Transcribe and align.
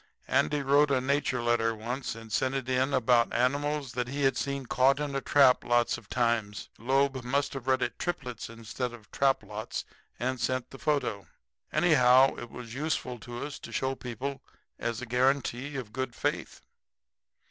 Andy 0.27 0.63
wrote 0.63 0.89
a 0.89 0.99
nature 0.99 1.43
letter 1.43 1.75
once 1.75 2.15
and 2.15 2.33
sent 2.33 2.55
it 2.55 2.67
in 2.67 2.91
about 2.91 3.31
animals 3.31 3.91
that 3.91 4.07
he 4.07 4.23
had 4.23 4.35
seen 4.35 4.65
caught 4.65 4.99
in 4.99 5.13
a 5.13 5.21
trap 5.21 5.63
lots 5.63 5.95
of 5.95 6.09
times. 6.09 6.69
Loeb 6.79 7.23
must 7.23 7.53
have 7.53 7.67
read 7.67 7.83
it 7.83 7.99
'triplets,' 7.99 8.49
instead 8.49 8.93
of 8.93 9.11
'trap 9.11 9.43
lots,' 9.43 9.85
and 10.19 10.39
sent 10.39 10.71
the 10.71 10.79
photo. 10.79 11.27
Anyhow, 11.71 12.33
it 12.37 12.49
was 12.49 12.73
useful 12.73 13.19
to 13.19 13.45
us 13.45 13.59
to 13.59 13.71
show 13.71 13.93
people 13.93 14.41
as 14.79 15.03
a 15.03 15.05
guarantee 15.05 15.75
of 15.75 15.93
good 15.93 16.15
faith. 16.15 16.61